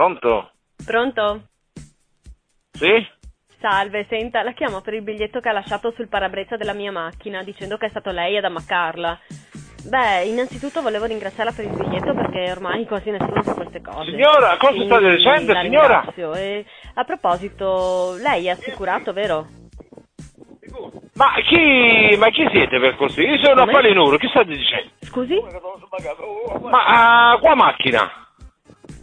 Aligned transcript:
Pronto? 0.00 0.52
Pronto? 0.82 1.42
Sì? 2.72 3.06
Salve, 3.60 4.06
senta, 4.08 4.42
la 4.42 4.52
chiamo 4.52 4.80
per 4.80 4.94
il 4.94 5.02
biglietto 5.02 5.40
che 5.40 5.50
ha 5.50 5.52
lasciato 5.52 5.90
sul 5.90 6.08
parabrezza 6.08 6.56
della 6.56 6.72
mia 6.72 6.90
macchina, 6.90 7.42
dicendo 7.42 7.76
che 7.76 7.84
è 7.84 7.90
stato 7.90 8.10
lei 8.10 8.34
ad 8.38 8.44
ammaccarla. 8.44 9.18
Beh, 9.84 10.24
innanzitutto 10.24 10.80
volevo 10.80 11.04
ringraziarla 11.04 11.52
per 11.52 11.66
il 11.66 11.76
biglietto 11.76 12.14
perché 12.14 12.50
ormai 12.50 12.86
quasi 12.86 13.10
nessuno 13.10 13.42
sa 13.42 13.52
queste 13.52 13.82
cose. 13.82 14.10
Signora, 14.12 14.56
cosa 14.56 14.72
Quindi 14.72 14.86
state 14.86 15.16
dicendo, 15.16 15.52
la 15.52 15.60
signora? 15.60 16.00
ringrazio. 16.00 16.34
E 16.34 16.64
a 16.94 17.04
proposito, 17.04 18.16
lei 18.22 18.46
è 18.46 18.50
assicurato, 18.52 19.12
vero? 19.12 19.48
Ma 21.12 21.34
chi, 21.46 22.16
ma 22.16 22.30
chi 22.30 22.48
siete 22.50 22.80
per 22.80 22.96
così? 22.96 23.20
Io 23.20 23.36
sono 23.44 23.52
a 23.52 23.66
Come? 23.66 23.72
Palinuro, 23.72 24.16
che 24.16 24.28
state 24.28 24.48
dicendo? 24.48 24.92
Scusi? 25.00 25.38
Ma 26.62 27.32
ah, 27.32 27.38
qua 27.38 27.54
macchina? 27.54 28.29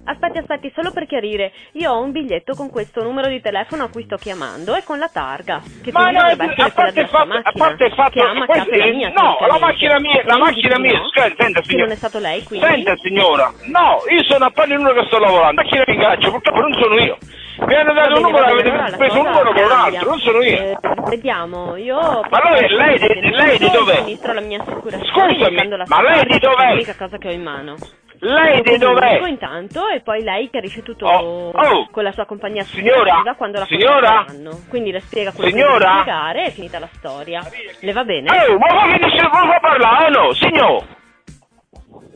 Aspetti, 0.10 0.38
aspetti, 0.38 0.72
solo 0.74 0.92
per 0.94 1.06
chiarire, 1.06 1.52
io 1.74 1.92
ho 1.92 2.00
un 2.02 2.12
biglietto 2.14 2.54
con 2.56 2.70
questo 2.70 3.04
numero 3.04 3.28
di 3.28 3.42
telefono 3.42 3.84
a 3.84 3.90
cui 3.90 4.04
sto 4.06 4.16
chiamando 4.16 4.74
e 4.74 4.84
con 4.86 5.00
la 5.00 5.10
targa, 5.12 5.62
che 5.84 5.92
Ma 5.92 6.00
quindi 6.04 6.16
no, 6.16 6.22
dovrebbe 6.22 6.44
essere 6.46 6.62
a 6.68 6.72
quella 6.72 6.92
della 6.92 7.08
fatto, 7.08 7.34
a 7.44 7.52
parte 7.52 7.84
il 7.84 7.94
fatto 7.94 8.12
che 8.12 8.22
ha 8.22 8.46
questi- 8.46 8.78
la 8.78 8.86
mia, 8.86 9.10
no, 9.10 9.38
la 9.46 9.60
macchina 9.60 10.00
mia, 10.00 10.22
la 10.24 10.38
macchina 10.38 10.80
mia, 10.80 10.98
no? 10.98 11.08
scusa, 11.10 11.24
senta 11.24 11.44
Che 11.44 11.52
non 11.52 11.64
signora. 11.66 11.92
è 11.92 11.96
stato 11.98 12.20
lei, 12.20 12.44
quindi? 12.44 12.66
Senta 12.66 12.96
signora, 13.02 13.52
no, 13.66 13.98
io 14.10 14.24
sono 14.24 14.46
a 14.46 14.50
Palinuro 14.52 14.94
che 14.94 15.06
sto 15.08 15.20
lavorando, 15.20 15.62
macchina 15.62 15.84
mi 15.86 15.94
ingaggia, 15.94 16.30
purtroppo 16.30 16.60
non 16.62 16.74
sono 16.82 16.96
io. 17.00 17.18
Mi 17.60 17.74
hanno 17.76 17.92
dato 17.94 18.08
un 18.08 18.14
bene, 18.14 18.22
numero, 18.22 18.46
va 18.46 18.54
bene, 18.54 18.60
avete 18.62 18.70
allora 18.70 18.90
la 18.90 18.98
preso 18.98 19.20
un 19.20 19.26
numero 19.26 19.52
con 19.52 19.64
un 19.64 19.72
altro, 19.72 20.10
non 20.10 20.20
sono 20.20 20.42
io. 20.44 20.58
Eh, 20.58 20.78
vediamo, 21.10 21.76
io... 21.76 22.00
Ma 22.30 22.40
lei- 22.52 22.70
lei 22.70 23.00
di- 23.00 23.30
lei 23.32 23.58
di 23.58 23.70
dov'è? 23.72 23.98
La 23.98 25.00
Scusami, 25.12 25.68
la 25.68 25.84
ma 25.88 26.02
lei 26.02 26.22
di 26.24 26.28
che 26.30 26.36
è 26.36 26.40
dov'è? 26.40 26.70
l'unica 26.70 26.96
cosa 26.96 27.18
che 27.18 27.28
ho 27.28 27.32
in 27.32 27.42
mano. 27.42 27.76
Lei 28.20 28.62
di 28.64 28.78
dov'è? 28.78 29.28
intanto 29.28 29.88
e 29.90 30.02
poi 30.02 30.24
lei 30.24 30.50
chiarisce 30.50 30.82
tutto 30.82 31.06
Oh, 31.06 31.50
oh. 31.52 31.88
con 31.92 32.04
la 32.04 32.12
sua 32.12 32.26
compagnia 32.26 32.64
Signora, 32.64 33.22
quando 33.38 33.60
la 33.60 33.66
signora? 33.66 34.26
Quindi 34.70 34.92
le 34.92 35.02
spiega 35.02 35.32
quello 35.32 35.50
Signora? 35.50 35.74
che 35.78 35.80
deve 35.86 36.02
spiegare 36.02 36.44
e 36.44 36.46
è 36.48 36.52
finita 36.52 36.80
la 36.80 36.90
storia. 36.94 37.42
Le 37.82 37.92
va 37.94 38.04
bene? 38.04 38.30
Oh, 38.48 38.58
ma 38.58 38.74
voi 38.74 38.92
mi 38.94 39.00
dice 39.00 39.28
può 39.30 39.60
parlare 39.62 40.06
o 40.06 40.10
no? 40.24 40.34
Signor? 40.34 40.84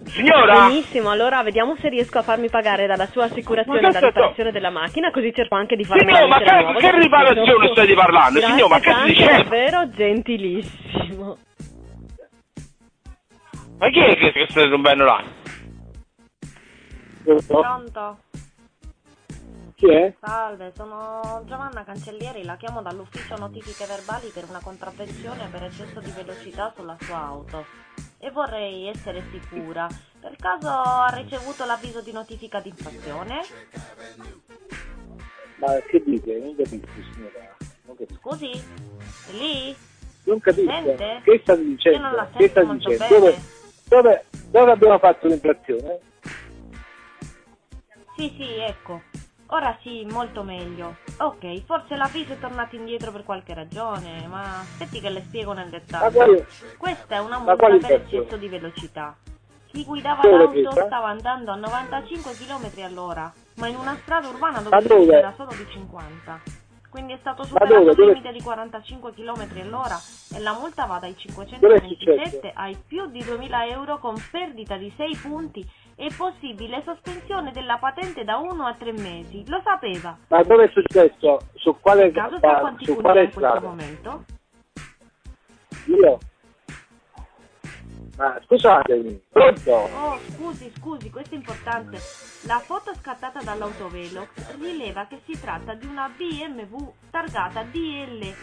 Signora? 0.05 0.65
Benissimo, 0.67 1.09
allora 1.11 1.41
vediamo 1.43 1.75
se 1.77 1.87
riesco 1.87 2.17
a 2.17 2.21
farmi 2.23 2.49
pagare 2.49 2.85
dalla 2.87 3.05
sua 3.05 3.25
assicurazione 3.25 3.79
che 3.79 3.91
la 3.91 3.99
riparazione 4.07 4.51
della 4.51 4.69
macchina, 4.71 5.11
così 5.11 5.31
cerco 5.33 5.55
anche 5.55 5.75
di 5.75 5.85
farmi 5.85 6.03
Signor, 6.13 6.27
ma 6.27 6.39
che- 6.39 6.51
nuova 6.51 6.79
che 6.79 6.99
riparazione 6.99 7.67
stai 7.71 7.93
parlando? 7.93 8.39
Grazie 8.39 8.55
Signor, 8.55 8.69
ma 8.69 8.79
che 8.79 8.93
dice? 9.05 9.25
davvero 9.25 9.89
gentilissimo. 9.89 11.37
Ma 13.79 13.89
chi 13.89 13.99
è 13.99 14.15
che, 14.17 14.31
che 14.31 14.45
sta 14.49 14.67
rompendo 14.67 15.03
là? 15.05 15.23
Pronto? 17.23 18.17
Chi 19.75 19.89
è? 19.89 20.13
Salve, 20.19 20.71
sono 20.75 21.41
Giovanna 21.45 21.83
Cancellieri, 21.83 22.43
la 22.43 22.55
chiamo 22.55 22.81
dall'ufficio 22.81 23.35
notifiche 23.35 23.85
verbali 23.85 24.29
per 24.29 24.45
una 24.47 24.59
contravvenzione 24.61 25.47
per 25.49 25.63
eccesso 25.63 25.99
di 25.99 26.11
velocità 26.11 26.71
sulla 26.75 26.95
sua 26.99 27.17
auto. 27.17 27.65
E 28.19 28.29
vorrei 28.29 28.87
essere 28.87 29.23
sicura, 29.31 29.87
per 30.19 30.35
caso 30.35 30.67
ha 30.67 31.11
ricevuto 31.15 31.65
l'avviso 31.65 32.01
di 32.01 32.11
notifica 32.11 32.59
di 32.59 32.69
infrazione? 32.69 33.41
Ma 35.57 35.73
che 35.87 36.03
dite? 36.05 36.39
Non 36.39 36.55
capisco, 36.55 36.87
signora. 37.13 37.55
Non 37.85 37.97
capisco. 37.97 38.19
Scusi? 38.21 38.51
È 38.51 39.31
lì? 39.31 39.75
Non 40.25 40.39
capisco. 40.39 40.69
Sente? 40.69 41.21
Che 41.23 41.39
state 41.41 41.63
dicendo? 41.63 41.97
Io 41.97 42.03
non 42.03 42.13
la 42.15 42.27
che 42.27 42.37
sento 42.37 42.51
state 42.51 42.65
molto 42.65 42.89
dicendo? 42.89 43.15
Dove, 43.15 43.41
dove, 43.89 44.25
dove 44.51 44.71
abbiamo 44.71 44.99
fatto 44.99 45.27
l'infrazione? 45.27 45.99
Sì, 48.21 48.31
sì, 48.37 48.53
ecco. 48.59 49.01
Ora 49.47 49.75
sì, 49.81 50.05
molto 50.11 50.43
meglio. 50.43 50.97
Ok, 51.17 51.63
forse 51.65 51.95
l'avviso 51.95 52.33
è 52.33 52.39
tornato 52.39 52.75
indietro 52.75 53.11
per 53.11 53.23
qualche 53.23 53.55
ragione, 53.55 54.27
ma 54.27 54.59
aspetti 54.59 54.99
che 54.99 55.09
le 55.09 55.21
spiego 55.21 55.53
nel 55.53 55.69
dettaglio. 55.69 56.45
Questa 56.77 57.15
è 57.15 57.19
una 57.19 57.39
multa 57.39 57.55
per 57.55 57.83
eccesso 57.83 58.37
di 58.37 58.47
velocità. 58.47 59.17
Chi 59.65 59.83
guidava 59.83 60.29
l'auto 60.29 60.51
questa? 60.51 60.85
stava 60.85 61.07
andando 61.07 61.49
a 61.49 61.55
95 61.55 62.33
km 62.33 62.83
all'ora, 62.83 63.33
ma 63.55 63.67
in 63.67 63.75
una 63.77 63.97
strada 64.03 64.27
urbana 64.27 64.59
dove 64.59 64.81
dove? 64.83 65.17
era 65.17 65.33
solo 65.35 65.49
di 65.55 65.65
50. 65.67 66.41
Quindi 66.91 67.13
è 67.13 67.17
stato 67.21 67.43
superato 67.45 67.73
dove? 67.73 68.03
il 68.03 68.07
limite 68.09 68.33
di 68.33 68.41
45 68.41 69.13
km 69.13 69.47
all'ora 69.61 69.97
e 70.35 70.39
la 70.39 70.53
multa 70.53 70.85
va 70.85 70.99
dai 70.99 71.15
Dove 71.15 71.75
è 71.75 71.79
527 71.79 72.29
successo? 72.29 72.51
ai 72.53 72.77
più 72.85 73.09
di 73.09 73.23
2000 73.23 73.67
euro 73.67 73.97
con 73.97 74.13
perdita 74.29 74.75
di 74.75 74.93
6 74.95 75.15
punti 75.15 75.65
e 76.01 76.11
possibile 76.17 76.81
sospensione 76.83 77.51
della 77.51 77.77
patente 77.77 78.23
da 78.23 78.37
1 78.37 78.65
a 78.65 78.73
3 78.73 78.91
mesi. 78.93 79.47
Lo 79.47 79.61
sapeva? 79.63 80.17
ma 80.29 80.41
dove 80.41 80.63
è 80.63 80.71
successo? 80.71 81.37
Su 81.53 81.77
quale, 81.79 82.09
caso 82.09 82.37
sta 82.37 82.75
su 82.79 82.95
quale 82.95 83.25
in 83.25 83.31
questo 83.31 83.59
momento? 83.61 84.25
Io? 85.85 86.17
Ma 88.17 88.39
scusatemi, 88.43 89.21
pronto? 89.29 89.71
Oh, 89.71 90.19
scusi, 90.31 90.71
scusi, 90.75 91.11
questo 91.11 91.35
è 91.35 91.37
importante. 91.37 91.99
La 92.47 92.57
foto 92.57 92.95
scattata 92.95 93.39
dall'autovelox 93.43 94.57
rileva 94.59 95.05
che 95.05 95.19
si 95.25 95.39
tratta 95.39 95.75
di 95.75 95.85
una 95.85 96.09
BMW 96.15 96.93
targata 97.11 97.61
DL 97.61 98.33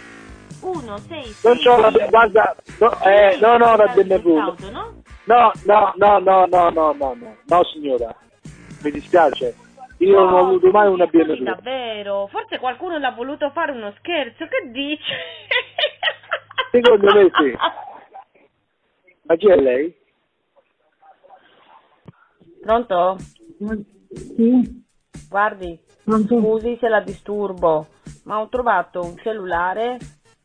166. 0.60 1.34
Non 1.42 1.58
c'ho 1.58 1.80
la 1.80 2.06
guarda, 2.08 2.56
no, 2.78 3.02
eh, 3.02 3.36
no, 3.40 3.56
no, 3.56 3.76
la 3.76 3.86
BMW. 3.88 4.38
Auto, 4.38 4.70
no? 4.70 4.97
No, 5.28 5.52
no, 5.66 5.92
no, 5.96 6.18
no, 6.20 6.46
no, 6.46 6.70
no, 6.70 6.92
no, 6.92 7.14
no, 7.14 7.36
no 7.44 7.64
signora, 7.64 8.16
mi 8.82 8.90
dispiace, 8.90 9.54
io 9.98 10.24
non 10.24 10.32
ho 10.32 10.38
avuto 10.38 10.70
mai 10.70 10.88
una 10.88 11.04
BMW. 11.06 11.42
davvero? 11.42 12.28
Forse 12.28 12.58
qualcuno 12.58 12.96
l'ha 12.96 13.10
voluto 13.10 13.50
fare 13.50 13.72
uno 13.72 13.92
scherzo, 13.98 14.46
che 14.46 14.70
dice? 14.70 15.12
Secondo 16.72 17.12
me 17.14 17.30
sì. 17.38 17.56
Ma 19.24 19.36
chi 19.36 19.50
è 19.50 19.56
lei? 19.56 19.94
Pronto? 22.62 23.16
Sì, 24.14 24.82
Guardi, 25.28 25.78
pronto? 26.04 26.38
scusi 26.38 26.78
se 26.80 26.88
la 26.88 27.00
disturbo, 27.00 27.86
ma 28.24 28.40
ho 28.40 28.48
trovato 28.48 29.02
un 29.02 29.14
cellulare 29.18 29.98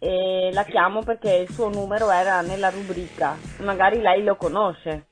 e 0.03 0.49
la 0.51 0.65
chiamo 0.65 1.01
perché 1.01 1.45
il 1.47 1.49
suo 1.49 1.69
numero 1.69 2.11
era 2.11 2.41
nella 2.41 2.69
rubrica. 2.69 3.37
Magari 3.61 4.01
lei 4.01 4.21
lo 4.23 4.35
conosce. 4.35 5.05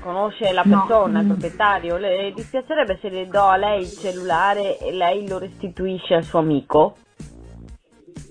Conosce 0.00 0.52
la 0.52 0.62
No, 0.66 0.80
persona, 0.84 1.20
il 1.20 1.24
mm. 1.24 1.28
proprietario. 1.28 1.96
Le 1.96 2.32
dispiacerebbe 2.34 2.98
se 3.00 3.08
le 3.08 3.26
do 3.26 3.40
a 3.42 3.56
lei 3.56 3.80
il 3.80 3.88
cellulare 3.88 4.78
e 4.78 4.92
lei 4.92 5.26
lo 5.26 5.38
restituisce 5.38 6.14
al 6.14 6.24
suo 6.24 6.40
amico? 6.40 6.96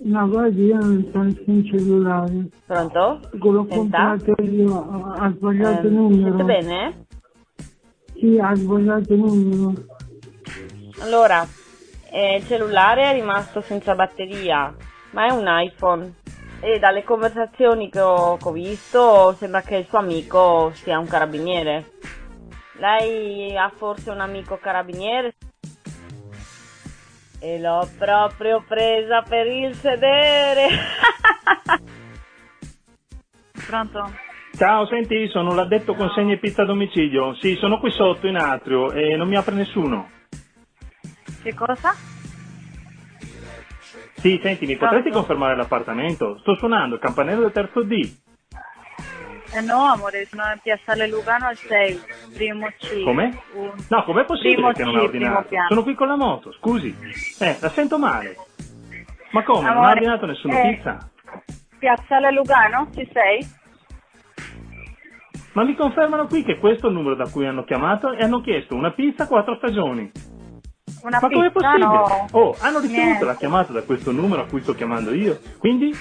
No, 0.03 0.28
guardi, 0.28 0.66
io 0.66 0.78
non 0.78 1.09
so 1.12 1.20
nessun 1.20 1.66
cellulare. 1.66 2.47
Pronto? 2.66 3.20
Senta? 3.31 3.75
comprato 3.75 4.36
io, 4.44 5.14
ha 5.18 5.31
sbagliato 5.36 5.88
Eh, 5.88 5.90
il 5.90 5.94
mi 5.94 5.97
numero. 5.97 6.38
sente 6.38 6.44
bene? 6.44 7.06
Sì, 8.20 8.38
ha 8.40 8.53
sbagliato 8.56 9.14
il 9.14 9.20
numero. 9.20 9.74
Allora, 11.02 11.47
eh, 12.12 12.36
il 12.38 12.46
cellulare 12.46 13.09
è 13.09 13.14
rimasto 13.14 13.62
senza 13.62 13.96
batteria, 13.96 14.75
ma 15.11 15.27
è 15.27 15.31
un 15.31 15.45
iPhone. 15.47 16.13
E 16.59 16.77
dalle 16.77 17.03
conversazioni 17.03 17.89
che 17.89 17.99
ho, 17.99 18.38
che 18.38 18.47
ho 18.47 18.51
visto 18.51 19.33
sembra 19.33 19.61
che 19.61 19.77
il 19.77 19.85
suo 19.88 19.97
amico 19.97 20.72
sia 20.73 20.99
un 20.99 21.07
carabiniere. 21.07 21.94
Lei 22.77 23.55
ha 23.57 23.72
forse 23.75 24.11
un 24.11 24.19
amico 24.19 24.57
carabiniere? 24.57 25.35
E 27.39 27.59
l'ho 27.59 27.89
proprio 27.97 28.63
presa 28.67 29.23
per 29.23 29.47
il 29.47 29.73
sedere. 29.75 30.67
Pronto? 33.66 34.11
Ciao, 34.55 34.85
senti, 34.85 35.28
sono 35.29 35.55
l'addetto 35.55 35.96
consegna 35.96 36.34
e 36.34 36.37
pizza 36.37 36.61
a 36.61 36.66
domicilio. 36.66 37.34
Sì, 37.40 37.55
sono 37.55 37.79
qui 37.79 37.90
sotto 37.90 38.28
in 38.28 38.35
atrio 38.35 38.91
e 38.91 39.16
non 39.16 39.28
mi 39.28 39.35
apre 39.35 39.55
nessuno. 39.55 40.09
Che 41.41 41.53
cosa? 41.55 42.10
Sì, 44.22 44.40
senti, 44.44 44.68
mi 44.68 44.76
potresti 44.76 45.09
Pronto? 45.09 45.18
confermare 45.18 45.56
l'appartamento? 45.56 46.38
Sto 46.40 46.56
suonando 46.56 46.96
il 46.96 47.02
campanello 47.02 47.41
del 47.41 47.52
terzo 47.52 47.82
D. 47.82 48.20
Eh 49.53 49.62
no, 49.62 49.84
amore, 49.84 50.26
sono 50.28 50.44
a 50.44 50.58
Piazzale 50.62 51.08
Lugano 51.08 51.47
al 51.47 51.58
6, 51.58 52.00
primo 52.35 52.68
C. 52.78 53.03
Come? 53.03 53.41
Un- 53.56 53.72
No, 53.90 54.03
com'è 54.03 54.23
possibile 54.23 54.53
Primo 54.56 54.72
che 54.72 54.84
non 54.84 54.91
primo 54.91 55.06
ordinato? 55.38 55.47
Sono 55.68 55.84
qui 55.84 55.96
con 55.96 56.08
la 56.08 56.16
moto, 56.16 56.53
scusi. 56.53 56.96
Eh, 57.40 57.58
la 57.59 57.70
sento 57.70 57.97
male. 57.97 58.38
Ma 59.32 59.44
come? 59.44 59.59
non 59.62 59.70
ha 59.70 59.72
Amore, 59.72 59.91
ordinato 59.94 60.26
nessuna 60.28 60.62
eh. 60.62 60.76
pizza? 60.76 61.09
Piazzale 61.79 62.32
Lugano, 62.32 62.90
ci 62.96 63.09
sei? 63.12 63.46
Ma 65.53 65.64
mi 65.64 65.76
confermano 65.76 66.28
qui 66.28 66.44
che 66.44 66.58
questo 66.59 66.85
è 66.85 66.90
il 66.90 66.96
numero 66.96 67.16
da 67.16 67.28
cui 67.29 67.46
hanno 67.46 67.64
chiamato 67.66 68.12
e 68.14 68.24
hanno 68.24 68.40
chiesto 68.40 68.76
una 68.76 68.91
pizza 68.91 69.24
a 69.24 69.28
quattro 69.28 69.56
stagioni. 69.56 70.09
Una 71.03 71.20
Ma 71.22 71.30
com'è 71.30 71.52
pizza? 71.52 71.70
possibile? 71.72 71.86
No. 71.86 72.28
Oh, 72.32 72.56
hanno 72.59 72.80
ricevuto 72.80 73.03
Niente. 73.06 73.26
la 73.26 73.36
chiamata 73.36 73.74
da 73.74 73.82
questo 73.84 74.12
numero 74.12 74.42
a 74.44 74.46
cui 74.46 74.62
sto 74.62 74.74
chiamando 74.76 75.14
io. 75.14 75.40
Quindi? 75.58 75.98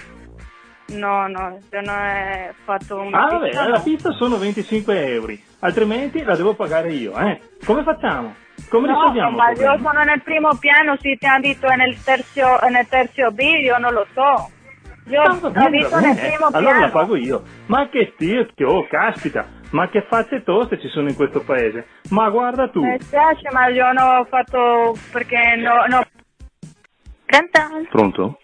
No, 0.89 1.29
no, 1.29 1.57
se 1.71 1.81
non 1.81 1.95
è 1.95 2.53
fatto 2.65 2.97
una 2.99 3.25
Ah, 3.27 3.31
vabbè, 3.31 3.49
pizza, 3.51 3.69
la 3.69 3.77
no. 3.77 3.83
pizza 3.83 4.11
sono 4.13 4.37
25 4.39 5.07
euro. 5.13 5.33
Altrimenti 5.61 6.23
la 6.25 6.35
devo 6.35 6.55
pagare 6.55 6.93
io, 6.93 7.17
eh? 7.17 7.41
Come 7.65 7.85
facciamo? 7.85 8.35
Come 8.69 8.89
No, 8.89 8.99
risolviamo 8.99 9.37
ma 9.37 9.51
io 9.53 9.79
sono 9.79 10.03
nel 10.03 10.21
primo 10.23 10.55
piano, 10.59 10.97
si 11.01 11.17
ti 11.17 11.27
ha 11.27 11.39
detto 11.39 11.67
è 11.69 11.77
nel 11.77 11.97
terzo, 12.03 12.61
è 12.61 12.69
nel 12.71 12.87
terzo 12.89 13.31
B, 13.31 13.39
io 13.39 13.79
non 13.79 13.93
lo 13.93 14.07
so. 14.13 14.51
Io 15.07 15.23
Ah, 15.23 15.31
ho 15.33 15.69
visto 15.71 15.99
nel 16.01 16.17
primo 16.17 16.47
Allora 16.53 16.73
piano. 16.73 16.81
la 16.81 16.89
pago 16.91 17.17
io. 17.17 17.43
Ma 17.67 17.89
che 17.89 18.11
stirchio, 18.15 18.69
oh 18.69 18.87
caspita, 18.89 19.47
ma 19.71 19.89
che 19.89 20.03
facce 20.09 20.43
toste 20.43 20.81
ci 20.81 20.89
sono 20.89 21.09
in 21.09 21.15
questo 21.15 21.41
paese. 21.41 21.87
Ma 22.11 22.29
guarda 22.31 22.69
tu. 22.69 22.83
Mi 22.85 23.01
spiace, 23.01 23.49
ma 23.53 23.69
io 23.69 23.93
non 23.93 24.07
ho 24.07 24.25
fatto 24.25 24.97
perché 25.13 25.57
no, 25.57 25.87
no. 25.89 26.05
Pronto? 27.27 27.87
Pronto? 27.91 28.39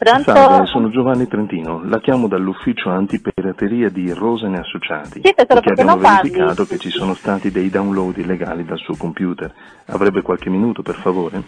Pronto? 0.00 0.32
Salve, 0.32 0.66
sono 0.66 0.88
Giovanni 0.88 1.28
Trentino. 1.28 1.82
La 1.84 2.00
chiamo 2.00 2.26
dall'ufficio 2.26 2.88
antipirateria 2.88 3.90
di 3.90 4.10
Rosane 4.12 4.58
Associati. 4.58 5.20
Sì, 5.22 5.34
perché 5.34 5.46
perché 5.46 5.70
abbiamo 5.72 5.90
non 5.90 6.00
parli? 6.00 6.30
verificato 6.30 6.64
che 6.64 6.78
ci 6.78 6.88
sono 6.88 7.12
stati 7.12 7.50
dei 7.50 7.68
download 7.68 8.16
illegali 8.16 8.64
dal 8.64 8.78
suo 8.78 8.96
computer. 8.96 9.52
Avrebbe 9.86 10.22
qualche 10.22 10.48
minuto, 10.48 10.80
per 10.80 10.94
favore? 10.94 11.42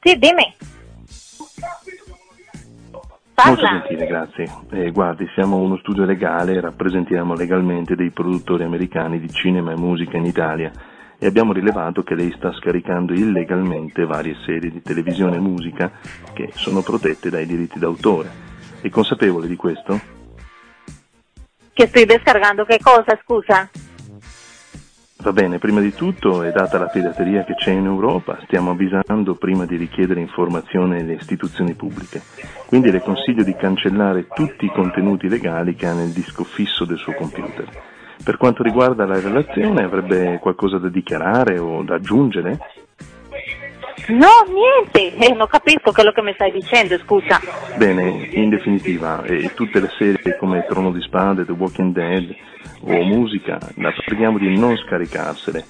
Sì, 0.00 0.18
dimmi. 0.18 0.54
Molto 3.34 3.62
Parla. 3.62 3.80
gentile, 3.80 4.06
grazie. 4.06 4.48
Eh, 4.70 4.90
guardi, 4.92 5.28
siamo 5.34 5.56
uno 5.56 5.76
studio 5.78 6.04
legale 6.04 6.60
rappresentiamo 6.60 7.34
legalmente 7.34 7.96
dei 7.96 8.10
produttori 8.10 8.62
americani 8.62 9.18
di 9.18 9.28
cinema 9.28 9.72
e 9.72 9.76
musica 9.76 10.16
in 10.16 10.24
Italia 10.24 10.70
e 11.18 11.26
abbiamo 11.26 11.52
rilevato 11.52 12.02
che 12.02 12.14
lei 12.14 12.32
sta 12.36 12.52
scaricando 12.52 13.12
illegalmente 13.12 14.04
varie 14.04 14.36
serie 14.44 14.70
di 14.70 14.82
televisione 14.82 15.36
e 15.36 15.40
musica 15.40 15.90
che 16.32 16.50
sono 16.52 16.82
protette 16.82 17.28
dai 17.28 17.46
diritti 17.46 17.78
d'autore. 17.78 18.30
È 18.80 18.88
consapevole 18.88 19.48
di 19.48 19.56
questo? 19.56 19.98
Che 21.72 21.86
stai 21.88 22.04
descaricando 22.04 22.64
che 22.64 22.78
cosa, 22.80 23.18
scusa? 23.24 23.68
Va 25.24 25.32
bene, 25.32 25.58
prima 25.58 25.80
di 25.80 25.94
tutto, 25.94 26.42
è 26.42 26.52
data 26.52 26.78
la 26.78 26.88
pirateria 26.88 27.44
che 27.44 27.54
c'è 27.54 27.70
in 27.70 27.86
Europa, 27.86 28.36
stiamo 28.44 28.72
avvisando 28.72 29.34
prima 29.36 29.64
di 29.64 29.76
richiedere 29.76 30.20
informazioni 30.20 31.00
alle 31.00 31.14
istituzioni 31.14 31.72
pubbliche. 31.72 32.20
Quindi 32.66 32.90
le 32.90 33.00
consiglio 33.00 33.42
di 33.42 33.56
cancellare 33.56 34.26
tutti 34.26 34.66
i 34.66 34.70
contenuti 34.70 35.30
legali 35.30 35.74
che 35.76 35.86
ha 35.86 35.94
nel 35.94 36.10
disco 36.10 36.44
fisso 36.44 36.84
del 36.84 36.98
suo 36.98 37.14
computer. 37.14 37.66
Per 38.22 38.36
quanto 38.36 38.62
riguarda 38.62 39.06
la 39.06 39.18
relazione, 39.18 39.82
avrebbe 39.82 40.38
qualcosa 40.42 40.76
da 40.76 40.90
dichiarare 40.90 41.58
o 41.58 41.82
da 41.82 41.94
aggiungere? 41.94 42.58
No, 44.08 44.44
niente, 44.48 45.16
eh, 45.16 45.32
non 45.34 45.46
capisco 45.46 45.92
quello 45.92 46.12
che 46.12 46.22
mi 46.22 46.32
stai 46.34 46.52
dicendo, 46.52 46.98
scusa. 46.98 47.40
Bene, 47.76 48.28
in 48.32 48.50
definitiva, 48.50 49.22
eh, 49.24 49.52
tutte 49.54 49.80
le 49.80 49.90
serie 49.96 50.36
come 50.36 50.66
Trono 50.66 50.92
di 50.92 51.00
Spade, 51.00 51.46
The 51.46 51.52
Walking 51.52 51.94
Dead 51.94 52.34
o 52.82 53.02
musica, 53.04 53.58
la 53.76 53.92
preghiamo 54.04 54.38
di 54.38 54.58
non 54.58 54.76
scaricarsele, 54.76 55.64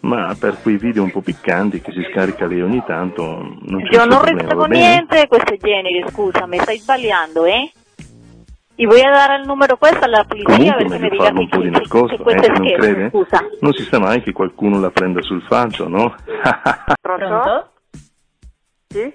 ma 0.00 0.34
per 0.38 0.58
quei 0.62 0.78
video 0.78 1.04
un 1.04 1.12
po' 1.12 1.20
piccanti 1.20 1.80
che 1.80 1.92
si 1.92 2.04
scarica 2.10 2.46
lei 2.46 2.60
ogni 2.60 2.82
tanto 2.84 3.24
non 3.24 3.82
c'è 3.82 3.98
Io 3.98 4.04
non 4.04 4.22
ricevo 4.24 4.64
niente 4.66 5.20
di 5.20 5.26
questo 5.28 5.56
genere, 5.56 6.04
scusa, 6.10 6.46
mi 6.46 6.58
stai 6.58 6.78
sbagliando, 6.78 7.44
eh? 7.44 7.70
Gli 8.78 8.84
vuoi 8.84 9.00
dare 9.00 9.36
il 9.36 9.46
numero 9.46 9.78
questo 9.78 10.04
alla 10.04 10.22
polizia 10.24 10.54
Comunque 10.54 10.84
perché 10.84 10.92
mi 10.92 11.00
meglio 11.00 11.08
dica 11.08 11.24
farlo 11.24 11.40
un 11.40 11.48
che, 11.48 11.56
po' 11.56 11.62
di 11.62 11.70
nascosto, 11.70 12.28
eh, 12.28 12.34
è 12.34 12.46
non 12.48 12.56
scherzo, 12.56 12.78
crede? 12.78 13.08
scusa. 13.08 13.44
Non 13.60 13.72
si 13.72 13.82
sa 13.84 13.98
mai 13.98 14.22
che 14.22 14.32
qualcuno 14.32 14.80
la 14.80 14.90
prenda 14.90 15.22
sul 15.22 15.42
falso, 15.42 15.88
no? 15.88 16.14
Pronto? 17.00 17.70
Sì? 18.88 19.14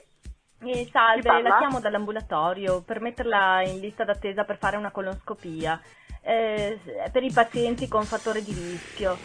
Eh, 0.64 0.90
salve, 0.92 1.42
la 1.42 1.58
chiamo 1.58 1.80
dall'ambulatorio 1.80 2.82
per 2.82 3.02
metterla 3.02 3.64
in 3.64 3.80
lista 3.80 4.04
d'attesa 4.04 4.44
per 4.44 4.58
fare 4.58 4.78
una 4.78 4.92
colonscopia. 4.92 5.82
Eh, 6.22 6.80
per 7.12 7.24
i 7.24 7.32
pazienti 7.32 7.88
con 7.88 8.04
fattore 8.04 8.44
di 8.44 8.54
rischio. 8.54 9.18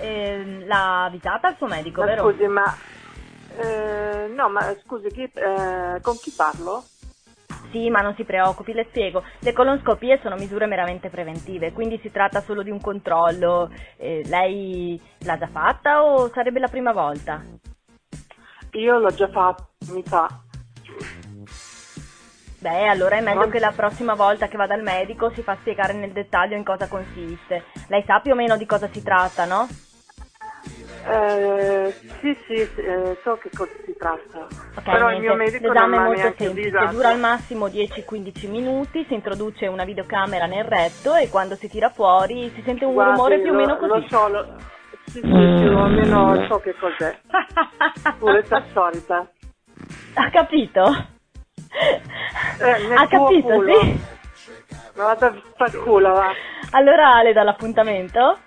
Eh, 0.00 0.64
l'ha 0.64 1.04
avvisata 1.04 1.48
il 1.48 1.56
suo 1.56 1.66
medico, 1.66 2.00
Ma 2.00 2.06
vero? 2.06 2.30
scusi, 2.30 2.46
ma 2.46 2.74
eh, 3.58 4.30
no, 4.34 4.48
ma 4.48 4.74
scusi, 4.84 5.10
chi- 5.10 5.30
eh, 5.34 6.00
con 6.00 6.16
chi 6.18 6.30
parlo? 6.30 6.84
Sì, 7.70 7.90
ma 7.90 8.00
non 8.00 8.14
si 8.14 8.24
preoccupi, 8.24 8.72
le 8.72 8.86
spiego. 8.88 9.22
Le 9.40 9.52
colonscopie 9.52 10.20
sono 10.22 10.36
misure 10.36 10.64
meramente 10.64 11.10
preventive, 11.10 11.72
quindi 11.72 11.98
si 12.00 12.10
tratta 12.10 12.40
solo 12.40 12.62
di 12.62 12.70
un 12.70 12.80
controllo. 12.80 13.70
Eh, 13.96 14.22
lei 14.24 14.98
l'ha 15.18 15.36
già 15.36 15.48
fatta 15.48 16.02
o 16.02 16.30
sarebbe 16.32 16.60
la 16.60 16.68
prima 16.68 16.92
volta? 16.92 17.44
Io 18.78 18.98
l'ho 18.98 19.10
già 19.12 19.28
fatto, 19.28 19.66
mi 19.90 20.02
fa. 20.04 20.28
Beh, 22.60 22.86
allora 22.88 23.16
è 23.16 23.20
meglio 23.20 23.40
Non- 23.40 23.50
che 23.50 23.58
la 23.60 23.72
prossima 23.74 24.14
volta 24.14 24.48
che 24.48 24.56
vada 24.56 24.74
al 24.74 24.82
medico 24.82 25.30
si 25.30 25.42
fa 25.42 25.56
spiegare 25.60 25.92
nel 25.92 26.10
dettaglio 26.12 26.56
in 26.56 26.64
cosa 26.64 26.86
consiste. 26.88 27.64
Lei 27.88 28.02
sa 28.04 28.20
più 28.20 28.32
o 28.32 28.34
meno 28.34 28.56
di 28.56 28.66
cosa 28.66 28.88
si 28.92 29.02
tratta, 29.02 29.44
no? 29.44 29.68
Eh, 31.10 31.94
sì, 32.20 32.36
sì, 32.46 32.54
eh, 32.54 33.18
so 33.22 33.36
che 33.38 33.50
cosa 33.56 33.70
si 33.84 33.94
tratta. 33.96 34.46
Ok, 34.76 34.82
Però 34.82 35.06
il 35.10 35.20
niente. 35.20 35.20
mio 35.20 35.34
medico 35.36 35.66
non 35.66 35.72
L'esame 35.74 35.96
mi 35.96 36.02
è 36.02 36.22
molto 36.22 36.34
semplice, 36.44 36.88
dura 36.90 37.08
al 37.08 37.18
massimo 37.18 37.68
10-15 37.68 38.48
minuti, 38.48 39.04
si 39.06 39.14
introduce 39.14 39.66
una 39.68 39.84
videocamera 39.84 40.46
nel 40.46 40.64
retto 40.64 41.14
e 41.14 41.28
quando 41.28 41.56
si 41.56 41.68
tira 41.68 41.90
fuori 41.90 42.50
si 42.54 42.62
sente 42.62 42.84
un 42.84 42.92
Guardi, 42.92 43.12
rumore 43.12 43.38
più 43.40 43.52
o 43.52 43.54
meno 43.54 43.76
così. 43.76 44.00
Lo 44.00 44.06
so, 44.08 44.28
lo- 44.28 44.56
sì, 45.20 45.26
sì, 45.26 45.58
sì, 45.58 45.64
almeno 45.66 46.46
so 46.46 46.58
che 46.60 46.74
cos'è. 46.76 47.18
Purezza 48.18 48.62
solita. 48.72 49.26
ha 50.14 50.30
capito? 50.30 51.06
Eh, 52.60 52.94
ha 52.94 53.06
capito, 53.06 53.48
culo. 53.48 53.80
sì? 53.80 54.00
Ma 54.94 55.04
vado 55.04 55.26
a 55.26 55.34
far 55.56 55.76
culo, 55.82 56.12
va. 56.12 56.32
Allora 56.70 57.22
le 57.22 57.32
do 57.32 57.42
l'appuntamento? 57.42 58.38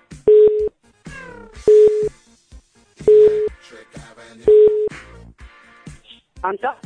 Pronto? 6.40 6.76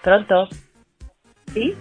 Pronto? 0.00 0.48
Sì? 1.44 1.76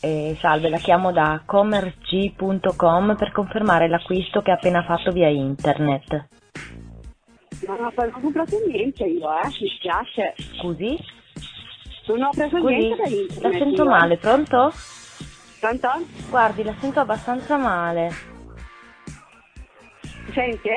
Eh, 0.00 0.36
salve, 0.40 0.68
la 0.68 0.78
chiamo 0.78 1.12
da 1.12 1.42
commerg.com 1.46 3.16
per 3.16 3.32
confermare 3.32 3.88
l'acquisto 3.88 4.42
che 4.42 4.50
ha 4.50 4.54
appena 4.54 4.82
fatto 4.82 5.12
via 5.12 5.28
internet. 5.28 6.41
Non 7.66 7.76
ho 7.84 7.92
non 7.96 8.10
ho 8.14 8.20
comprato 8.20 8.56
niente 8.66 9.04
io, 9.04 9.28
eh, 9.30 9.46
mi 9.60 9.68
spiace. 9.78 10.34
Scusi? 10.58 10.98
Non 12.08 12.22
ho 12.22 12.30
preso 12.30 12.58
Scusi, 12.58 12.74
niente 12.74 13.02
da 13.02 13.08
internet. 13.08 13.42
la 13.42 13.58
sento 13.58 13.82
io. 13.84 13.88
male, 13.88 14.16
pronto? 14.16 14.72
Pronto? 15.60 15.88
Guardi, 16.28 16.62
la 16.64 16.74
sento 16.80 17.00
abbastanza 17.00 17.56
male. 17.56 18.10
Senti? 20.32 20.70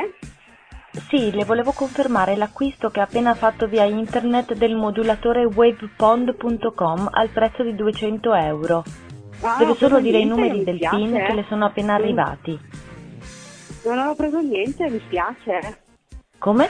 Sì, 1.09 1.31
le 1.31 1.43
volevo 1.43 1.71
confermare 1.71 2.35
l'acquisto 2.35 2.89
che 2.89 2.99
ha 2.99 3.03
appena 3.03 3.33
fatto 3.33 3.67
via 3.67 3.83
internet 3.83 4.53
del 4.53 4.75
modulatore 4.75 5.43
wavepond.com 5.45 7.09
al 7.11 7.29
prezzo 7.29 7.63
di 7.63 7.75
200 7.75 8.33
euro. 8.33 8.83
Ah, 9.41 9.57
Deve 9.57 9.75
solo 9.75 9.99
dire 9.99 10.19
i 10.19 10.25
numeri 10.25 10.63
del 10.63 10.77
PIN 10.79 11.15
eh. 11.17 11.25
che 11.25 11.33
le 11.33 11.45
sono 11.49 11.65
appena 11.65 11.93
Mm. 11.93 12.01
arrivati. 12.01 12.59
Non 13.83 13.97
ho 13.99 14.15
preso 14.15 14.39
niente, 14.39 14.89
mi 14.89 14.99
spiace. 14.99 15.83
Come? 16.45 16.69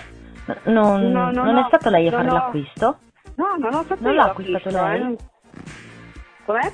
Non, 0.64 1.12
No, 1.12 1.32
no, 1.32 1.44
non 1.44 1.56
no, 1.56 1.60
è 1.60 1.64
stato 1.68 1.90
lei 1.90 2.08
a 2.08 2.12
fare 2.12 2.30
l'acquisto? 2.32 3.00
No, 3.36 3.56
non 3.60 3.74
ho 3.74 3.84
fatto 3.84 4.02
Non 4.04 4.16
l'ha 4.16 4.24
acquistato 4.24 4.70
lei? 4.70 5.02
eh. 5.02 5.18
Com'è? 6.46 6.74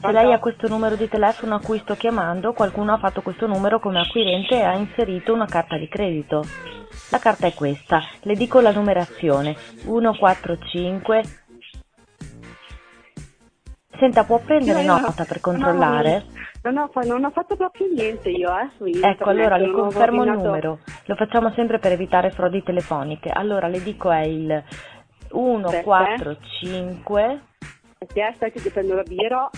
Se 0.00 0.10
lei 0.10 0.32
ha 0.32 0.40
questo 0.40 0.66
numero 0.66 0.96
di 0.96 1.08
telefono 1.08 1.54
a 1.54 1.60
cui 1.60 1.78
sto 1.78 1.94
chiamando, 1.94 2.54
qualcuno 2.54 2.92
ha 2.92 2.98
fatto 2.98 3.22
questo 3.22 3.46
numero 3.46 3.78
come 3.78 4.00
acquirente 4.00 4.56
e 4.56 4.62
ha 4.64 4.72
inserito 4.72 5.32
una 5.32 5.46
carta 5.46 5.76
di 5.76 5.86
credito. 5.86 6.44
La 7.10 7.18
carta 7.20 7.46
è 7.46 7.54
questa, 7.54 8.02
le 8.22 8.34
dico 8.34 8.58
la 8.60 8.72
numerazione 8.72 9.54
145. 9.82 11.22
Senta, 14.00 14.24
può 14.24 14.38
prendere 14.38 14.82
io- 14.82 14.98
nota 14.98 15.24
per 15.24 15.40
controllare? 15.40 16.24
Non 16.62 16.78
ho, 16.78 16.88
fa- 16.88 17.02
non 17.02 17.22
ho 17.24 17.30
fatto 17.30 17.54
proprio 17.54 17.86
niente 17.94 18.30
io, 18.30 18.48
eh, 18.50 18.68
internet. 18.78 19.20
Ecco, 19.20 19.28
allora 19.30 19.56
le 19.58 19.70
confermo 19.70 20.24
il 20.24 20.30
numero. 20.32 20.78
Lo 21.04 21.14
facciamo 21.14 21.50
sempre 21.52 21.78
per 21.78 21.92
evitare 21.92 22.30
frodi 22.30 22.62
telefoniche. 22.62 23.28
Allora 23.30 23.68
le 23.68 23.82
dico 23.82 24.10
è 24.10 24.22
il 24.22 24.62
145. 25.28 27.40
Aspetta, 27.98 28.28
aspetta 28.28 28.60
che 28.60 28.70
prendo 28.70 28.94
la 28.94 29.02
birra. 29.02 29.48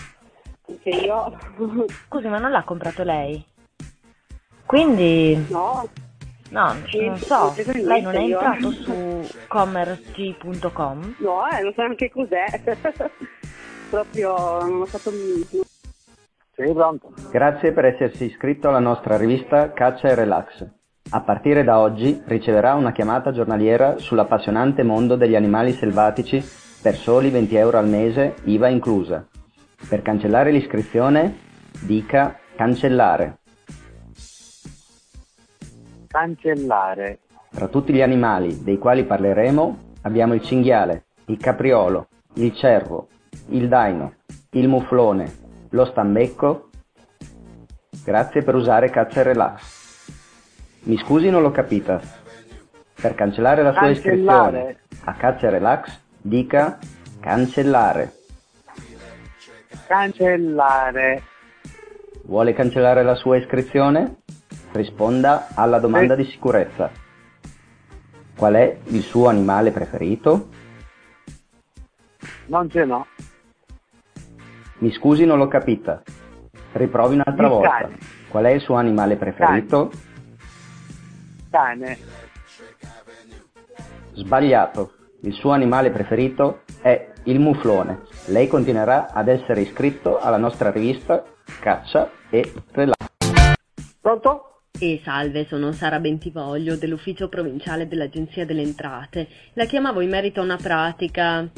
Anche 0.67 0.89
io. 0.89 1.37
Scusi, 2.07 2.27
ma 2.27 2.37
non 2.37 2.51
l'ha 2.51 2.63
comprato 2.63 3.03
lei? 3.03 3.43
Quindi 4.65 5.45
No. 5.49 5.87
No, 6.49 6.75
Sì, 6.87 7.03
non 7.05 7.17
so, 7.17 7.53
lei 7.73 8.01
non 8.03 8.15
è 8.15 8.19
io. 8.19 8.39
entrato 8.39 8.69
su 8.71 9.27
commerg.com? 9.47 11.15
No, 11.17 11.49
eh, 11.49 11.61
non 11.63 11.73
so 11.73 11.81
neanche 11.81 12.11
cos'è. 12.11 12.45
proprio 13.93 14.59
non 14.63 14.81
ho 14.81 14.85
fatto 14.85 15.11
niente. 15.11 15.69
Sì, 16.55 16.71
pronto. 16.73 17.13
Grazie 17.29 17.73
per 17.73 17.85
essersi 17.85 18.25
iscritto 18.25 18.69
alla 18.69 18.79
nostra 18.79 19.17
rivista 19.17 19.71
Caccia 19.71 20.07
e 20.07 20.15
Relax. 20.15 20.67
A 21.11 21.21
partire 21.21 21.63
da 21.63 21.77
oggi 21.77 22.19
riceverà 22.25 22.73
una 22.73 22.91
chiamata 22.91 23.31
giornaliera 23.31 23.99
sull'appassionante 23.99 24.81
mondo 24.81 25.15
degli 25.15 25.35
animali 25.35 25.73
selvatici 25.73 26.43
per 26.81 26.95
soli 26.95 27.29
20 27.29 27.55
euro 27.55 27.77
al 27.77 27.87
mese, 27.87 28.35
IVA 28.45 28.67
inclusa. 28.67 29.27
Per 29.87 30.01
cancellare 30.01 30.49
l'iscrizione, 30.49 31.37
dica 31.81 32.39
cancellare. 32.55 33.37
Cancellare. 36.07 37.19
Tra 37.51 37.67
tutti 37.67 37.93
gli 37.93 38.01
animali 38.01 38.63
dei 38.63 38.79
quali 38.79 39.03
parleremo 39.03 39.77
abbiamo 40.01 40.33
il 40.33 40.41
cinghiale, 40.41 41.05
il 41.25 41.37
capriolo, 41.37 42.07
il 42.35 42.55
cervo, 42.55 43.07
il 43.47 43.67
daino, 43.67 44.13
il 44.51 44.67
muflone, 44.67 45.31
lo 45.69 45.85
stambecco. 45.85 46.69
Grazie 48.03 48.43
per 48.43 48.55
usare 48.55 48.89
Caccia 48.89 49.21
Relax. 49.21 50.07
Mi 50.83 50.97
scusi, 50.97 51.29
non 51.29 51.41
l'ho 51.41 51.51
capita. 51.51 52.01
Per 52.93 53.15
cancellare 53.15 53.63
la 53.63 53.71
sua 53.71 53.81
Cancellare. 53.81 54.59
iscrizione 54.59 54.77
a 55.05 55.13
Caccia 55.13 55.49
Relax, 55.49 55.99
dica 56.21 56.77
cancellare. 57.19 58.13
Cancellare. 59.87 61.23
Vuole 62.23 62.53
cancellare 62.53 63.03
la 63.03 63.15
sua 63.15 63.37
iscrizione? 63.37 64.21
Risponda 64.71 65.49
alla 65.53 65.79
domanda 65.79 66.15
di 66.15 66.23
sicurezza. 66.25 66.89
Qual 68.35 68.53
è 68.53 68.77
il 68.85 69.01
suo 69.01 69.27
animale 69.27 69.71
preferito? 69.71 70.49
Non 72.47 72.69
ce 72.69 72.85
n'ho. 72.85 73.05
Mi 74.83 74.91
scusi, 74.91 75.23
non 75.23 75.37
l'ho 75.37 75.47
capita. 75.47 76.03
Riprovi 76.73 77.13
un'altra 77.13 77.45
Il 77.45 77.49
volta. 77.49 77.69
cane. 77.69 77.97
Qual 78.27 78.43
è 78.43 78.49
il 78.49 78.59
suo 78.59 78.75
animale 78.75 79.15
preferito? 79.15 79.89
Cane. 81.49 81.97
Sbagliato. 84.11 84.91
Il 85.21 85.31
suo 85.35 85.51
animale 85.51 85.89
preferito 85.89 86.63
è 86.81 87.13
il 87.23 87.39
muflone. 87.39 88.01
Lei 88.25 88.49
continuerà 88.49 89.13
ad 89.13 89.29
essere 89.29 89.61
iscritto 89.61 90.19
alla 90.19 90.35
nostra 90.35 90.69
rivista 90.69 91.23
Caccia 91.61 92.11
e 92.29 92.51
Relax. 92.73 93.07
Pronto? 94.01 94.63
E 94.77 94.99
salve, 95.01 95.45
sono 95.45 95.71
Sara 95.71 96.01
Bentivoglio 96.01 96.75
dell'ufficio 96.75 97.29
provinciale 97.29 97.87
dell'Agenzia 97.87 98.45
delle 98.45 98.63
Entrate. 98.63 99.29
La 99.53 99.63
chiamavo 99.63 100.01
in 100.01 100.09
merito 100.09 100.41
a 100.41 100.43
una 100.43 100.57
pratica. 100.57 101.49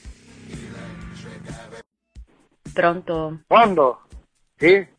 Pronto? 2.73 3.39
Quando? 3.47 4.01
Sì? 4.57 4.97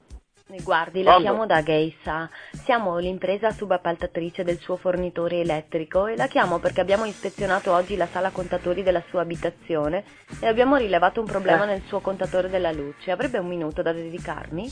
Guardi, 0.64 1.02
la 1.04 1.12
Pronto? 1.12 1.28
chiamo 1.28 1.46
da 1.46 1.62
Geisa. 1.62 2.28
Siamo 2.64 2.98
l'impresa 2.98 3.52
subappaltatrice 3.52 4.42
del 4.42 4.58
suo 4.58 4.76
fornitore 4.76 5.40
elettrico 5.40 6.06
e 6.06 6.16
la 6.16 6.26
chiamo 6.26 6.58
perché 6.58 6.80
abbiamo 6.80 7.04
ispezionato 7.04 7.72
oggi 7.72 7.96
la 7.96 8.06
sala 8.06 8.30
contatori 8.30 8.82
della 8.82 9.02
sua 9.10 9.20
abitazione 9.20 10.04
e 10.40 10.46
abbiamo 10.48 10.76
rilevato 10.76 11.20
un 11.20 11.26
problema 11.26 11.62
Eh. 11.64 11.66
nel 11.66 11.82
suo 11.86 12.00
contatore 12.00 12.48
della 12.48 12.72
luce. 12.72 13.12
Avrebbe 13.12 13.38
un 13.38 13.46
minuto 13.46 13.80
da 13.82 13.92
dedicarmi? 13.92 14.68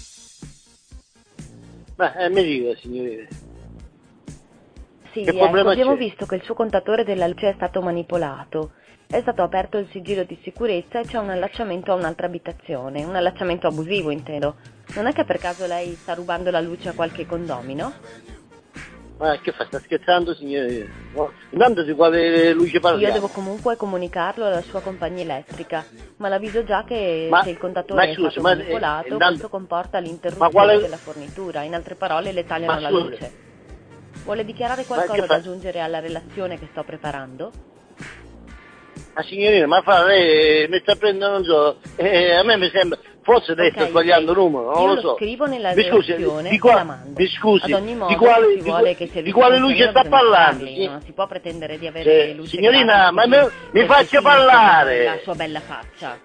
Beh, 1.95 2.13
eh, 2.25 2.29
mi 2.31 2.43
dica, 2.43 2.75
signorina. 2.81 3.27
Sì, 5.13 5.23
Che 5.23 5.31
ecco, 5.31 5.45
abbiamo 5.45 5.97
visto 5.97 6.27
che 6.27 6.35
il 6.35 6.43
suo 6.43 6.55
contatore 6.55 7.05
della 7.05 7.27
luce 7.29 7.51
è 7.51 7.55
stato 7.55 7.81
manipolato. 7.83 8.73
È 9.11 9.23
stato 9.23 9.41
aperto 9.43 9.79
il 9.79 9.89
sigillo 9.91 10.23
di 10.25 10.39
sicurezza 10.43 11.01
e 11.01 11.05
c'è 11.07 11.17
un 11.17 11.31
allacciamento 11.31 11.93
a 11.93 11.95
un'altra 11.95 12.27
abitazione, 12.27 13.05
un 13.05 13.17
allacciamento 13.17 13.67
abusivo 13.67 14.11
intendo. 14.11 14.57
Non 14.97 15.07
è 15.07 15.15
che 15.15 15.25
per 15.25 15.39
caso 15.39 15.67
lei 15.67 15.95
sta 15.95 16.13
rubando 16.13 16.51
la 16.51 16.61
luce 16.61 16.91
a 16.91 16.93
qualche 16.93 17.25
condomino? 17.25 17.91
Ma 19.17 19.39
che 19.41 19.53
fa? 19.53 19.65
Sta 19.65 19.79
scherzando, 19.81 20.35
signorina? 20.35 20.85
No. 21.15 21.33
Intanto 21.49 21.85
di 21.85 21.95
quale 21.95 22.53
luce 22.53 22.75
Io 22.75 22.81
parliamo? 22.81 23.15
devo 23.15 23.29
comunque 23.29 23.77
comunicarlo 23.77 24.45
alla 24.45 24.61
sua 24.61 24.83
compagnia 24.83 25.23
elettrica, 25.23 25.87
ma 26.19 26.29
l'avviso 26.29 26.63
già 26.65 26.85
che 26.85 27.29
Ma- 27.31 27.43
se 27.45 27.49
il 27.49 27.59
contatore 27.59 28.05
ma 28.05 28.11
è 28.11 28.13
stato 28.15 28.41
ma, 28.43 28.53
eh, 28.53 28.57
manipolato, 28.57 29.07
intanto- 29.07 29.27
questo 29.29 29.49
comporta 29.49 29.99
l'interruzione 30.01 30.53
quale- 30.53 30.81
della 30.83 30.99
fornitura, 30.99 31.63
in 31.63 31.75
altre 31.75 31.95
parole 31.95 32.31
le 32.33 32.45
tagliano 32.45 32.75
Ma 32.75 32.79
la 32.79 32.91
luce. 32.91 33.33
Vuole 34.25 34.45
dichiarare 34.45 34.85
qualcosa 34.85 35.25
da 35.25 35.35
aggiungere 35.37 35.81
alla 35.81 35.99
relazione 35.99 36.59
che 36.59 36.69
sto 36.71 36.85
preparando? 36.85 37.51
Ma 39.19 39.25
signorina, 39.25 39.67
ma 39.67 39.83
fa 39.83 40.05
lei 40.05 40.69
mi 40.69 40.79
sta 40.79 40.95
prendendo, 40.95 41.29
non 41.29 41.43
so, 41.45 41.77
eh, 41.97 42.35
a 42.35 42.45
me 42.45 42.57
mi 42.57 42.71
sembra, 42.71 42.97
forse 43.23 43.57
lei 43.57 43.73
sta 43.73 43.83
Ok, 43.83 43.89
sbagliando 43.89 44.31
ok. 44.31 44.37
numero, 44.39 44.71
non 44.73 44.89
Io 44.91 44.95
lo 44.95 45.01
so. 45.01 45.15
scrivo 45.17 45.47
nella 45.47 45.75
Mi 45.75 45.83
scusi, 45.89 46.15
di, 46.15 46.59
qua- 46.61 46.85
mi 47.03 47.27
scusi, 47.27 47.73
modo, 47.73 48.07
di 48.07 48.15
quale, 48.17 48.55
di, 48.55 48.61
vuole 48.63 48.95
che 48.95 49.11
di 49.21 49.33
quale 49.33 49.59
luce 49.59 49.89
sta 49.89 50.05
parlando? 50.05 50.65
sì? 50.67 50.85
Non 50.87 51.03
si 51.05 51.11
può 51.11 51.27
pretendere 51.27 51.79
di 51.79 51.89
avere 51.89 52.09
Sì, 52.09 52.27
le 52.29 52.35
luci 52.35 52.49
signorina, 52.51 53.11
ma 53.11 53.27
me- 53.27 53.51
mi 53.73 53.85
faccia 53.87 54.23
parlare. 54.23 55.03
La 55.03 55.19
sua 55.25 55.35
bella 55.35 55.61
faccia. 55.63 56.17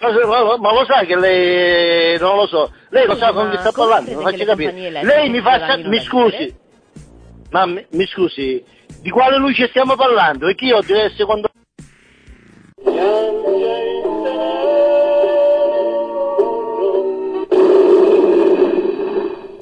Ma, 0.00 0.26
ma- 0.26 0.56
ma 0.56 0.72
lo 0.72 0.86
sa 0.86 1.04
che 1.04 1.16
lei, 1.16 2.18
non 2.18 2.36
lo 2.36 2.46
so, 2.46 2.70
lei 2.88 3.04
lo 3.04 3.12
Sì, 3.12 3.18
sa 3.18 3.32
con 3.32 3.50
chi 3.50 3.58
sta 3.58 3.72
parlando, 3.72 4.16
che 4.16 4.22
faccia 4.22 4.44
capire. 4.46 4.72
Lei 5.02 5.28
mi 5.28 5.42
faccia, 5.42 5.76
mi 5.76 6.00
scusi, 6.00 6.36
vivere? 6.36 6.54
ma 7.50 7.66
mi, 7.66 7.86
mi 7.90 8.06
scusi, 8.06 8.64
di 9.00 9.10
quale 9.10 9.38
luce 9.38 9.68
stiamo 9.68 9.96
parlando? 9.96 10.48
E 10.48 10.54
chi 10.54 10.66
io 10.66 10.80
deve 10.82 11.12
secondo 11.16 11.48
quando... 12.82 13.49